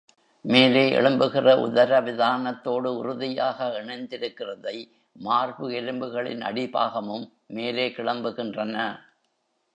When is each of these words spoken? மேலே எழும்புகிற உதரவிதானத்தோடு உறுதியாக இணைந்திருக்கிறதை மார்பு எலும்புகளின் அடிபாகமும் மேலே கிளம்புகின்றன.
மேலே 0.45 0.83
எழும்புகிற 0.91 1.51
உதரவிதானத்தோடு 1.65 2.89
உறுதியாக 3.01 3.67
இணைந்திருக்கிறதை 3.83 4.75
மார்பு 5.19 5.69
எலும்புகளின் 5.81 6.41
அடிபாகமும் 6.41 7.27
மேலே 7.57 7.87
கிளம்புகின்றன. 7.89 8.75